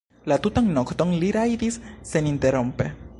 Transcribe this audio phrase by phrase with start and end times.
[0.31, 1.79] La tutan nokton li rajdis
[2.13, 2.93] seninterrompe.